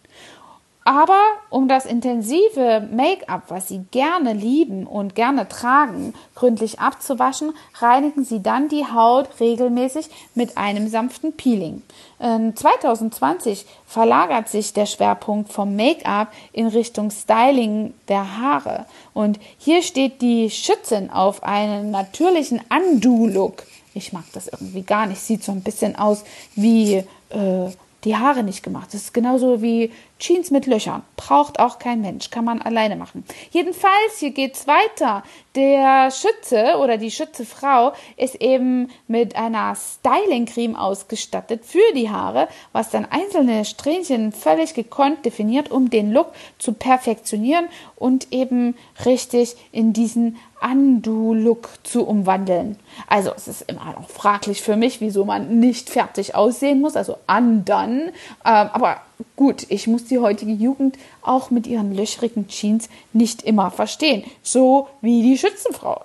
Aber 0.88 1.20
um 1.50 1.68
das 1.68 1.84
intensive 1.84 2.88
Make-up, 2.90 3.42
was 3.48 3.68
Sie 3.68 3.84
gerne 3.90 4.32
lieben 4.32 4.86
und 4.86 5.14
gerne 5.14 5.46
tragen, 5.46 6.14
gründlich 6.34 6.80
abzuwaschen, 6.80 7.52
reinigen 7.74 8.24
Sie 8.24 8.40
dann 8.40 8.70
die 8.70 8.86
Haut 8.86 9.28
regelmäßig 9.38 10.08
mit 10.34 10.56
einem 10.56 10.88
sanften 10.88 11.34
Peeling. 11.34 11.82
2020 12.20 13.66
verlagert 13.86 14.48
sich 14.48 14.72
der 14.72 14.86
Schwerpunkt 14.86 15.52
vom 15.52 15.76
Make-up 15.76 16.32
in 16.54 16.68
Richtung 16.68 17.10
Styling 17.10 17.92
der 18.08 18.38
Haare. 18.38 18.86
Und 19.12 19.38
hier 19.58 19.82
steht 19.82 20.22
die 20.22 20.48
Schützin 20.48 21.10
auf 21.10 21.42
einen 21.42 21.90
natürlichen 21.90 22.62
Undo-Look. 22.70 23.64
Ich 23.92 24.14
mag 24.14 24.24
das 24.32 24.48
irgendwie 24.48 24.84
gar 24.84 25.04
nicht. 25.04 25.20
Sieht 25.20 25.44
so 25.44 25.52
ein 25.52 25.60
bisschen 25.62 25.96
aus 25.96 26.24
wie 26.54 27.04
äh, 27.28 27.70
die 28.04 28.16
Haare 28.16 28.42
nicht 28.42 28.62
gemacht. 28.62 28.88
Das 28.94 29.02
ist 29.02 29.14
genauso 29.14 29.60
wie 29.60 29.92
Jeans 30.18 30.50
mit 30.50 30.66
Löchern. 30.66 31.02
Braucht 31.16 31.60
auch 31.60 31.78
kein 31.78 32.00
Mensch. 32.00 32.30
Kann 32.30 32.44
man 32.44 32.60
alleine 32.60 32.96
machen. 32.96 33.24
Jedenfalls, 33.50 34.18
hier 34.18 34.30
geht's 34.30 34.66
weiter. 34.66 35.22
Der 35.54 36.10
Schütze 36.10 36.78
oder 36.78 36.98
die 36.98 37.10
Schützefrau 37.10 37.92
ist 38.16 38.36
eben 38.36 38.90
mit 39.06 39.36
einer 39.36 39.76
Styling-Creme 39.76 40.76
ausgestattet 40.76 41.64
für 41.64 41.92
die 41.94 42.10
Haare, 42.10 42.48
was 42.72 42.90
dann 42.90 43.06
einzelne 43.06 43.64
Strähnchen 43.64 44.32
völlig 44.32 44.74
gekonnt 44.74 45.24
definiert, 45.24 45.70
um 45.70 45.90
den 45.90 46.12
Look 46.12 46.32
zu 46.58 46.72
perfektionieren 46.72 47.68
und 47.96 48.32
eben 48.32 48.76
richtig 49.04 49.56
in 49.72 49.92
diesen 49.92 50.36
Undo-Look 50.60 51.70
zu 51.82 52.06
umwandeln. 52.06 52.76
Also 53.06 53.32
es 53.36 53.48
ist 53.48 53.62
immer 53.62 53.92
noch 53.92 54.08
fraglich 54.08 54.62
für 54.62 54.76
mich, 54.76 55.00
wieso 55.00 55.24
man 55.24 55.60
nicht 55.60 55.90
fertig 55.90 56.34
aussehen 56.34 56.80
muss, 56.80 56.96
also 56.96 57.16
undone. 57.26 58.12
Ähm, 58.44 58.70
aber 58.72 59.00
gut, 59.36 59.66
ich 59.68 59.86
muss 59.86 60.04
die 60.04 60.18
heutige 60.18 60.52
Jugend 60.52 60.96
auch 61.22 61.50
mit 61.50 61.66
ihren 61.66 61.94
löchrigen 61.94 62.48
Jeans 62.48 62.88
nicht 63.12 63.42
immer 63.42 63.70
verstehen. 63.70 64.24
So 64.42 64.88
wie 65.00 65.22
die 65.22 65.38
Schützenfrau. 65.38 66.04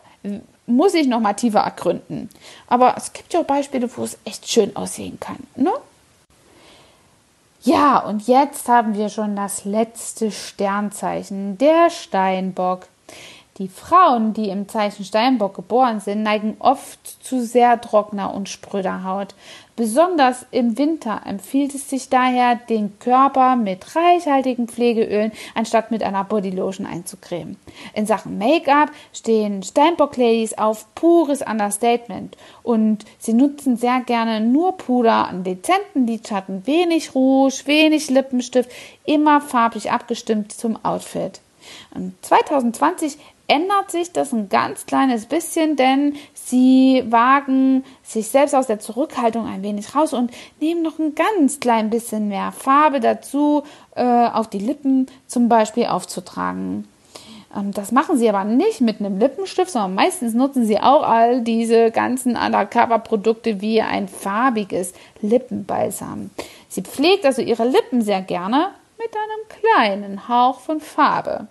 Muss 0.65 0.93
ich 0.93 1.07
noch 1.07 1.19
mal 1.19 1.33
tiefer 1.33 1.59
ergründen. 1.59 2.29
Aber 2.67 2.95
es 2.97 3.11
gibt 3.13 3.33
ja 3.33 3.41
auch 3.41 3.45
Beispiele, 3.45 3.89
wo 3.97 4.03
es 4.03 4.17
echt 4.23 4.49
schön 4.49 4.75
aussehen 4.75 5.19
kann. 5.19 5.37
Ne? 5.55 5.71
Ja, 7.63 7.99
und 7.99 8.27
jetzt 8.27 8.67
haben 8.67 8.95
wir 8.95 9.09
schon 9.09 9.35
das 9.35 9.63
letzte 9.63 10.31
Sternzeichen, 10.31 11.57
der 11.57 11.89
Steinbock. 11.89 12.87
Die 13.59 13.67
Frauen, 13.67 14.33
die 14.33 14.49
im 14.49 14.67
Zeichen 14.67 15.05
Steinbock 15.05 15.53
geboren 15.53 15.99
sind, 15.99 16.23
neigen 16.23 16.55
oft 16.57 17.23
zu 17.23 17.39
sehr 17.45 17.79
trockener 17.79 18.33
und 18.33 18.49
spröder 18.49 19.03
Haut. 19.03 19.35
Besonders 19.75 20.47
im 20.49 20.79
Winter 20.79 21.21
empfiehlt 21.23 21.75
es 21.75 21.87
sich 21.87 22.09
daher, 22.09 22.55
den 22.55 22.97
Körper 22.97 23.55
mit 23.55 23.95
reichhaltigen 23.95 24.67
Pflegeölen 24.67 25.31
anstatt 25.53 25.91
mit 25.91 26.01
einer 26.01 26.23
Bodylotion 26.23 26.87
einzucremen. 26.87 27.57
In 27.93 28.07
Sachen 28.07 28.39
Make-up 28.39 28.89
stehen 29.13 29.61
Steinbock-Ladies 29.61 30.57
auf 30.57 30.87
pures 30.95 31.43
Understatement 31.43 32.35
und 32.63 33.05
sie 33.19 33.33
nutzen 33.33 33.77
sehr 33.77 34.01
gerne 34.01 34.41
nur 34.41 34.77
Puder, 34.77 35.27
einen 35.27 35.43
dezenten 35.43 36.07
Lidschatten, 36.07 36.65
wenig 36.65 37.13
Rouge, 37.13 37.61
wenig 37.65 38.09
Lippenstift, 38.09 38.71
immer 39.05 39.41
farblich 39.41 39.91
abgestimmt 39.91 40.51
zum 40.51 40.83
Outfit. 40.83 41.39
Und 41.93 42.13
2020 42.23 43.17
ändert 43.53 43.91
sich 43.91 44.11
das 44.11 44.33
ein 44.33 44.49
ganz 44.49 44.87
kleines 44.87 45.27
bisschen, 45.27 45.75
denn 45.75 46.15
sie 46.33 47.03
wagen 47.05 47.83
sich 48.01 48.29
selbst 48.29 48.55
aus 48.55 48.65
der 48.65 48.79
Zurückhaltung 48.79 49.45
ein 49.45 49.61
wenig 49.61 49.93
raus 49.93 50.13
und 50.13 50.31
nehmen 50.59 50.81
noch 50.81 50.97
ein 50.97 51.13
ganz 51.13 51.59
klein 51.59 51.91
bisschen 51.91 52.29
mehr 52.29 52.51
Farbe 52.51 52.99
dazu, 52.99 53.61
äh, 53.95 54.03
auf 54.03 54.49
die 54.49 54.57
Lippen 54.57 55.05
zum 55.27 55.49
Beispiel 55.49 55.85
aufzutragen. 55.85 56.87
Ähm, 57.55 57.71
das 57.73 57.91
machen 57.91 58.17
sie 58.17 58.27
aber 58.27 58.43
nicht 58.43 58.81
mit 58.81 58.99
einem 58.99 59.19
Lippenstift, 59.19 59.69
sondern 59.69 59.93
meistens 59.93 60.33
nutzen 60.33 60.65
sie 60.65 60.79
auch 60.79 61.03
all 61.03 61.41
diese 61.41 61.91
ganzen 61.91 62.35
Undercover-Produkte 62.35 63.61
wie 63.61 63.83
ein 63.83 64.07
farbiges 64.07 64.93
Lippenbalsam. 65.21 66.31
Sie 66.69 66.81
pflegt 66.81 67.23
also 67.23 67.43
ihre 67.43 67.67
Lippen 67.67 68.01
sehr 68.01 68.21
gerne 68.21 68.69
mit 68.97 69.11
einem 69.15 69.61
kleinen 69.61 70.27
Hauch 70.27 70.59
von 70.59 70.79
Farbe. 70.79 71.47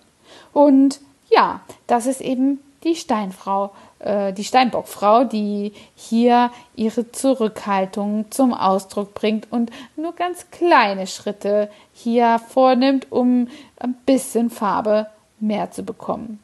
Und 0.51 0.99
ja, 1.33 1.61
das 1.87 2.05
ist 2.05 2.21
eben 2.21 2.59
die 2.83 2.95
Steinfrau, 2.95 3.71
äh, 3.99 4.33
die 4.33 4.43
Steinbockfrau, 4.43 5.23
die 5.23 5.73
hier 5.95 6.51
ihre 6.75 7.11
Zurückhaltung 7.11 8.25
zum 8.29 8.53
Ausdruck 8.53 9.13
bringt 9.13 9.51
und 9.51 9.71
nur 9.95 10.13
ganz 10.13 10.49
kleine 10.51 11.07
Schritte 11.07 11.69
hier 11.93 12.39
vornimmt, 12.49 13.11
um 13.11 13.47
ein 13.77 13.93
bisschen 14.05 14.49
Farbe 14.49 15.07
mehr 15.39 15.71
zu 15.71 15.83
bekommen. 15.83 16.39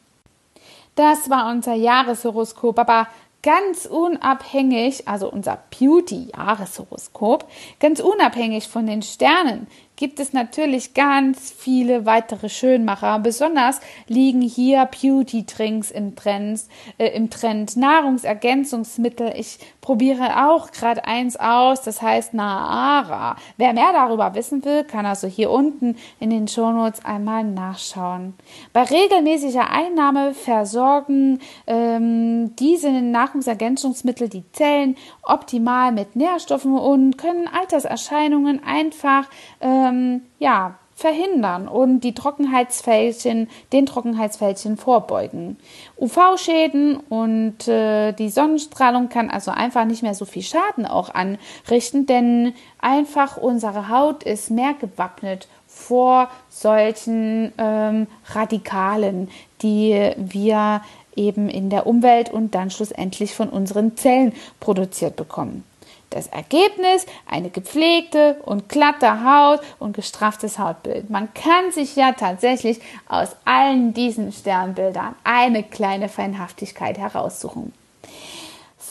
Das 0.94 1.30
war 1.30 1.50
unser 1.50 1.74
Jahreshoroskop, 1.74 2.78
aber 2.78 3.06
ganz 3.42 3.86
unabhängig, 3.86 5.08
also 5.08 5.30
unser 5.30 5.58
Beauty-Jahreshoroskop, 5.78 7.46
ganz 7.78 8.00
unabhängig 8.00 8.68
von 8.68 8.86
den 8.86 9.02
Sternen, 9.02 9.66
gibt 10.00 10.18
es 10.18 10.32
natürlich 10.32 10.94
ganz 10.94 11.52
viele 11.52 12.06
weitere 12.06 12.48
Schönmacher. 12.48 13.18
Besonders 13.18 13.80
liegen 14.08 14.40
hier 14.40 14.86
Beauty-Drinks 14.86 15.90
im 15.90 16.16
Trend, 16.16 16.62
äh, 16.96 17.08
im 17.08 17.28
Trend, 17.28 17.76
Nahrungsergänzungsmittel. 17.76 19.34
Ich 19.36 19.58
probiere 19.82 20.48
auch 20.48 20.70
gerade 20.70 21.04
eins 21.04 21.36
aus, 21.36 21.82
das 21.82 22.00
heißt 22.00 22.32
Naara. 22.32 23.36
Wer 23.58 23.74
mehr 23.74 23.92
darüber 23.92 24.34
wissen 24.34 24.64
will, 24.64 24.84
kann 24.84 25.04
also 25.04 25.26
hier 25.26 25.50
unten 25.50 25.96
in 26.18 26.30
den 26.30 26.48
Shownotes 26.48 27.04
einmal 27.04 27.44
nachschauen. 27.44 28.32
Bei 28.72 28.84
regelmäßiger 28.84 29.68
Einnahme 29.70 30.32
versorgen 30.32 31.40
ähm, 31.66 32.56
diese 32.56 32.90
Nahrungsergänzungsmittel 32.90 34.30
die 34.30 34.50
Zellen 34.52 34.96
optimal 35.22 35.92
mit 35.92 36.16
Nährstoffen 36.16 36.78
und 36.78 37.18
können 37.18 37.46
Alterserscheinungen 37.48 38.64
einfach 38.64 39.28
äh, 39.60 39.89
ähm, 39.90 40.22
ja, 40.38 40.76
verhindern 41.00 41.66
und 41.66 42.00
die 42.00 42.14
Trockenheitsfältchen, 42.14 43.48
den 43.72 43.86
Trockenheitsfältchen 43.86 44.76
vorbeugen. 44.76 45.56
UV-Schäden 45.98 46.96
und 47.08 47.66
äh, 47.68 48.12
die 48.12 48.28
Sonnenstrahlung 48.28 49.08
kann 49.08 49.30
also 49.30 49.50
einfach 49.50 49.86
nicht 49.86 50.02
mehr 50.02 50.14
so 50.14 50.26
viel 50.26 50.42
Schaden 50.42 50.84
auch 50.84 51.10
anrichten, 51.14 52.04
denn 52.04 52.52
einfach 52.80 53.38
unsere 53.38 53.88
Haut 53.88 54.24
ist 54.24 54.50
mehr 54.50 54.74
gewappnet 54.78 55.48
vor 55.66 56.28
solchen 56.50 57.52
ähm, 57.56 58.06
Radikalen, 58.34 59.30
die 59.62 60.12
wir 60.16 60.82
eben 61.16 61.48
in 61.48 61.70
der 61.70 61.86
Umwelt 61.86 62.30
und 62.30 62.54
dann 62.54 62.70
schlussendlich 62.70 63.34
von 63.34 63.48
unseren 63.48 63.96
Zellen 63.96 64.34
produziert 64.60 65.16
bekommen. 65.16 65.64
Das 66.10 66.26
Ergebnis 66.26 67.06
eine 67.28 67.50
gepflegte 67.50 68.36
und 68.44 68.68
glatte 68.68 69.24
Haut 69.24 69.60
und 69.78 69.94
gestrafftes 69.94 70.58
Hautbild. 70.58 71.08
Man 71.08 71.32
kann 71.34 71.70
sich 71.70 71.94
ja 71.94 72.12
tatsächlich 72.12 72.80
aus 73.08 73.36
allen 73.44 73.94
diesen 73.94 74.32
Sternbildern 74.32 75.14
eine 75.22 75.62
kleine 75.62 76.08
Feinhaftigkeit 76.08 76.98
heraussuchen. 76.98 77.72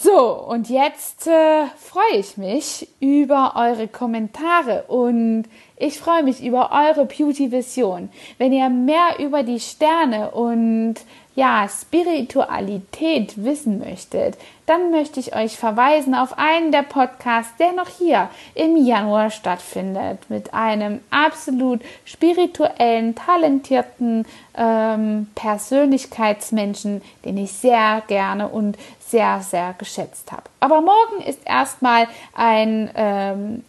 So, 0.02 0.32
und 0.32 0.70
jetzt 0.70 1.28
äh, 1.28 1.66
freue 1.78 2.20
ich 2.20 2.38
mich 2.38 2.88
über 3.02 3.56
eure 3.58 3.90
Kommentare 3.90 4.84
und 4.88 5.44
ich 5.76 6.00
freue 6.00 6.24
mich 6.24 6.42
über 6.42 6.72
eure 6.72 7.06
Beauty-Vision. 7.06 8.10
Wenn 8.38 8.54
ihr 8.54 8.70
mehr 8.70 9.20
über 9.20 9.44
die 9.44 9.60
Sterne 9.60 10.32
und 10.32 10.96
ja, 11.40 11.70
Spiritualität 11.70 13.46
wissen 13.46 13.80
möchtet, 13.80 14.38
dann 14.66 14.92
möchte 14.92 15.22
ich 15.22 15.34
euch 15.34 15.58
verweisen 15.58 16.14
auf 16.14 16.38
einen 16.38 16.74
der 16.74 16.84
Podcasts, 16.84 17.56
der 17.58 17.72
noch 17.72 17.88
hier 17.88 18.30
im 18.56 18.76
Januar 18.76 19.30
stattfindet, 19.32 20.30
mit 20.30 20.54
einem 20.54 21.00
absolut 21.12 21.82
spirituellen, 22.04 23.16
talentierten 23.16 24.26
ähm, 24.54 25.28
Persönlichkeitsmenschen, 25.34 27.02
den 27.24 27.38
ich 27.38 27.54
sehr 27.54 28.04
gerne 28.08 28.50
und 28.50 28.78
sehr, 29.00 29.40
sehr 29.40 29.74
geschätzt 29.78 30.34
habe. 30.34 30.44
Aber 30.60 30.82
morgen 30.82 31.24
ist 31.26 31.40
erstmal 31.46 32.08
ein, 32.36 32.92
ähm, 32.96 33.64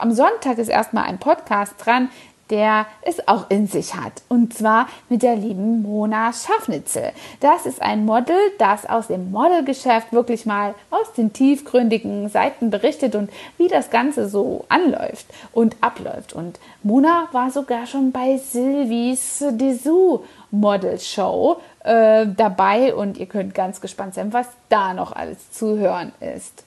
am 0.00 0.12
Sonntag 0.12 0.58
ist 0.58 0.68
erstmal 0.68 1.04
ein 1.04 1.18
Podcast 1.18 1.74
dran, 1.78 2.10
der 2.50 2.86
es 3.02 3.26
auch 3.26 3.50
in 3.50 3.66
sich 3.66 3.94
hat. 3.94 4.22
Und 4.28 4.54
zwar 4.54 4.88
mit 5.08 5.22
der 5.22 5.36
lieben 5.36 5.82
Mona 5.82 6.32
Schaffnitzel. 6.32 7.12
Das 7.40 7.66
ist 7.66 7.80
ein 7.80 8.04
Model, 8.04 8.36
das 8.58 8.86
aus 8.86 9.08
dem 9.08 9.30
Modelgeschäft 9.30 10.12
wirklich 10.12 10.46
mal 10.46 10.74
aus 10.90 11.12
den 11.12 11.32
tiefgründigen 11.32 12.28
Seiten 12.28 12.70
berichtet 12.70 13.14
und 13.14 13.30
wie 13.58 13.68
das 13.68 13.90
Ganze 13.90 14.28
so 14.28 14.64
anläuft 14.68 15.26
und 15.52 15.76
abläuft. 15.80 16.32
Und 16.32 16.58
Mona 16.82 17.28
war 17.32 17.50
sogar 17.50 17.86
schon 17.86 18.12
bei 18.12 18.36
Sylvies 18.36 19.44
Dessous 19.50 20.20
Model 20.50 20.98
Show 21.00 21.60
äh, 21.82 22.26
dabei 22.26 22.94
und 22.94 23.18
ihr 23.18 23.26
könnt 23.26 23.54
ganz 23.54 23.80
gespannt 23.80 24.14
sein, 24.14 24.32
was 24.32 24.46
da 24.68 24.94
noch 24.94 25.12
alles 25.12 25.50
zu 25.50 25.76
hören 25.78 26.12
ist. 26.20 26.64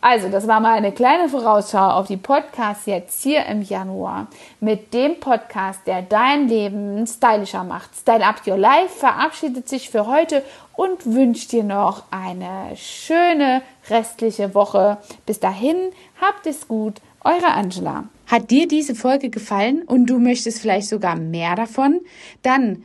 Also, 0.00 0.28
das 0.28 0.46
war 0.46 0.60
mal 0.60 0.76
eine 0.76 0.92
kleine 0.92 1.28
Vorausschau 1.28 1.90
auf 1.90 2.06
die 2.06 2.16
Podcasts 2.16 2.86
jetzt 2.86 3.22
hier 3.22 3.46
im 3.46 3.62
Januar. 3.62 4.28
Mit 4.60 4.94
dem 4.94 5.20
Podcast, 5.20 5.86
der 5.86 6.02
dein 6.02 6.48
Leben 6.48 7.06
stylischer 7.06 7.64
macht. 7.64 7.94
Style 7.96 8.24
Up 8.24 8.46
Your 8.46 8.56
Life 8.56 8.98
verabschiedet 8.98 9.68
sich 9.68 9.90
für 9.90 10.06
heute 10.06 10.42
und 10.76 11.04
wünscht 11.06 11.52
dir 11.52 11.64
noch 11.64 12.04
eine 12.10 12.76
schöne 12.76 13.62
restliche 13.88 14.54
Woche. 14.54 14.98
Bis 15.26 15.40
dahin, 15.40 15.76
habt 16.20 16.46
es 16.46 16.68
gut. 16.68 17.00
Eure 17.22 17.52
Angela. 17.52 18.04
Hat 18.26 18.50
dir 18.50 18.66
diese 18.66 18.94
Folge 18.94 19.28
gefallen 19.28 19.82
und 19.82 20.06
du 20.06 20.18
möchtest 20.18 20.60
vielleicht 20.60 20.88
sogar 20.88 21.16
mehr 21.16 21.54
davon? 21.54 22.00
Dann 22.42 22.84